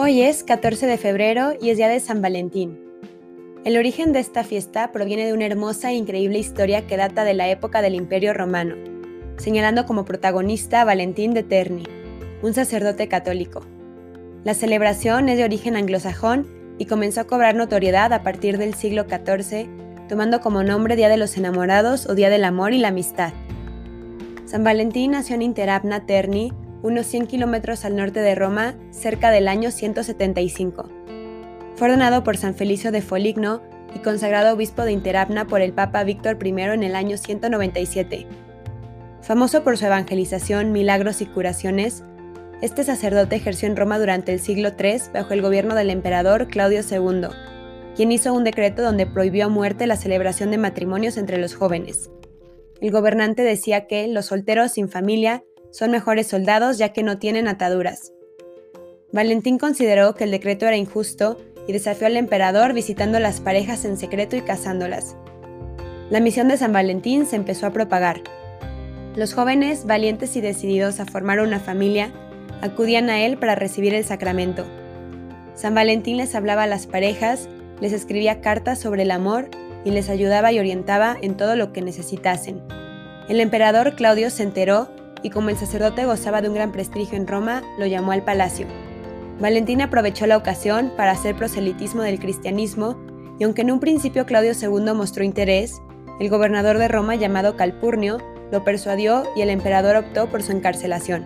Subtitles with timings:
[0.00, 2.78] Hoy es 14 de febrero y es día de San Valentín.
[3.64, 7.34] El origen de esta fiesta proviene de una hermosa e increíble historia que data de
[7.34, 8.76] la época del Imperio Romano,
[9.38, 11.82] señalando como protagonista a Valentín de Terni,
[12.42, 13.66] un sacerdote católico.
[14.44, 16.46] La celebración es de origen anglosajón
[16.78, 19.68] y comenzó a cobrar notoriedad a partir del siglo XIV,
[20.08, 23.32] tomando como nombre Día de los Enamorados o Día del Amor y la Amistad.
[24.44, 26.52] San Valentín nació en Interabna Terni,
[26.82, 30.88] unos 100 kilómetros al norte de Roma, cerca del año 175.
[31.74, 33.62] Fue ordenado por San Felicio de Foligno
[33.94, 38.26] y consagrado obispo de Interabna por el Papa Víctor I en el año 197.
[39.22, 42.02] Famoso por su evangelización, milagros y curaciones,
[42.60, 46.80] este sacerdote ejerció en Roma durante el siglo III bajo el gobierno del emperador Claudio
[46.80, 47.28] II,
[47.94, 52.10] quien hizo un decreto donde prohibió a muerte la celebración de matrimonios entre los jóvenes.
[52.80, 57.48] El gobernante decía que los solteros sin familia son mejores soldados ya que no tienen
[57.48, 58.12] ataduras.
[59.12, 63.96] Valentín consideró que el decreto era injusto y desafió al emperador visitando las parejas en
[63.96, 65.16] secreto y casándolas.
[66.10, 68.22] La misión de San Valentín se empezó a propagar.
[69.14, 72.12] Los jóvenes, valientes y decididos a formar una familia,
[72.62, 74.64] acudían a él para recibir el sacramento.
[75.54, 77.48] San Valentín les hablaba a las parejas,
[77.80, 79.48] les escribía cartas sobre el amor
[79.84, 82.62] y les ayudaba y orientaba en todo lo que necesitasen.
[83.28, 84.88] El emperador Claudio se enteró
[85.22, 88.66] y como el sacerdote gozaba de un gran prestigio en Roma, lo llamó al palacio.
[89.40, 92.96] Valentín aprovechó la ocasión para hacer proselitismo del cristianismo
[93.38, 95.80] y aunque en un principio Claudio II mostró interés,
[96.18, 98.18] el gobernador de Roma llamado Calpurnio
[98.50, 101.24] lo persuadió y el emperador optó por su encarcelación.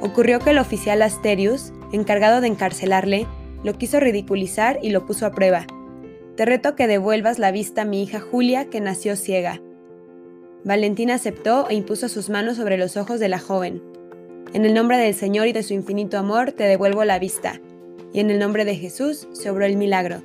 [0.00, 3.26] Ocurrió que el oficial Asterius, encargado de encarcelarle,
[3.62, 5.66] lo quiso ridiculizar y lo puso a prueba.
[6.36, 9.60] Te reto que devuelvas la vista a mi hija Julia, que nació ciega.
[10.64, 13.82] Valentín aceptó e impuso sus manos sobre los ojos de la joven.
[14.52, 17.60] En el nombre del Señor y de su infinito amor te devuelvo la vista,
[18.12, 20.22] y en el nombre de Jesús se obró el milagro.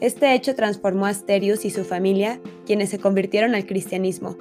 [0.00, 4.36] Este hecho transformó a Asterius y su familia, quienes se convirtieron al cristianismo.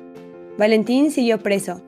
[0.57, 1.81] Valentín siguió preso.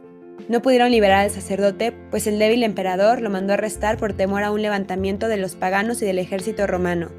[0.47, 4.51] No pudieron liberar al sacerdote, pues el débil emperador lo mandó arrestar por temor a
[4.51, 7.09] un levantamiento de los paganos y del ejército romano.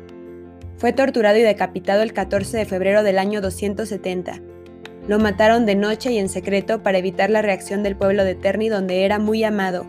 [0.77, 4.52] Fue torturado y decapitado el 14 de febrero del año 270.
[5.09, 8.69] Lo mataron de noche y en secreto para evitar la reacción del pueblo de Terni
[8.69, 9.85] donde era muy amado.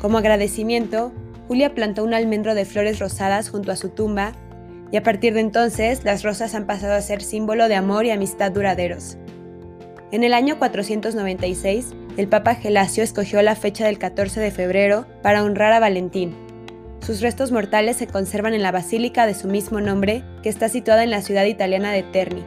[0.00, 1.12] Como agradecimiento,
[1.48, 4.32] Julia plantó un almendro de flores rosadas junto a su tumba
[4.92, 8.10] y a partir de entonces las rosas han pasado a ser símbolo de amor y
[8.10, 9.16] amistad duraderos.
[10.12, 15.44] En el año 496, el Papa Gelasio escogió la fecha del 14 de febrero para
[15.44, 16.34] honrar a Valentín.
[17.00, 21.04] Sus restos mortales se conservan en la basílica de su mismo nombre, que está situada
[21.04, 22.42] en la ciudad italiana de Terni.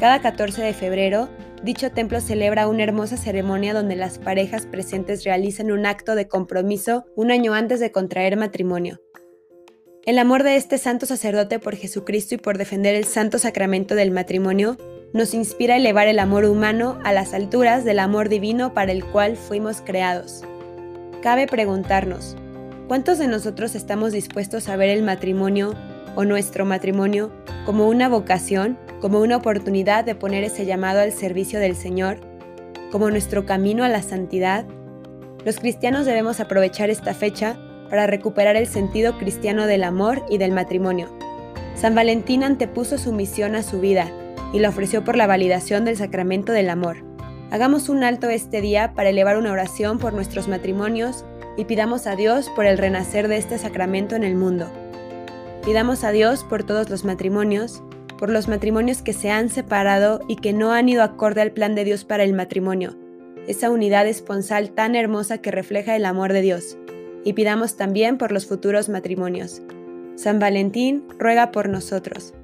[0.00, 1.28] Cada 14 de febrero,
[1.62, 7.04] dicho templo celebra una hermosa ceremonia donde las parejas presentes realizan un acto de compromiso
[7.16, 8.98] un año antes de contraer matrimonio.
[10.06, 14.10] El amor de este santo sacerdote por Jesucristo y por defender el santo sacramento del
[14.10, 14.78] matrimonio
[15.12, 19.04] nos inspira a elevar el amor humano a las alturas del amor divino para el
[19.04, 20.44] cual fuimos creados.
[21.22, 22.38] Cabe preguntarnos,
[22.88, 25.74] ¿cuántos de nosotros estamos dispuestos a ver el matrimonio
[26.16, 27.30] o nuestro matrimonio
[27.66, 32.18] como una vocación como una oportunidad de poner ese llamado al servicio del Señor,
[32.90, 34.66] como nuestro camino a la santidad,
[35.44, 37.56] los cristianos debemos aprovechar esta fecha
[37.88, 41.08] para recuperar el sentido cristiano del amor y del matrimonio.
[41.74, 44.12] San Valentín antepuso su misión a su vida
[44.52, 46.98] y la ofreció por la validación del sacramento del amor.
[47.50, 51.24] Hagamos un alto este día para elevar una oración por nuestros matrimonios
[51.56, 54.70] y pidamos a Dios por el renacer de este sacramento en el mundo.
[55.64, 57.82] Pidamos a Dios por todos los matrimonios,
[58.20, 61.74] por los matrimonios que se han separado y que no han ido acorde al plan
[61.74, 62.94] de Dios para el matrimonio,
[63.48, 66.76] esa unidad esponsal tan hermosa que refleja el amor de Dios.
[67.24, 69.62] Y pidamos también por los futuros matrimonios.
[70.16, 72.34] San Valentín ruega por nosotros.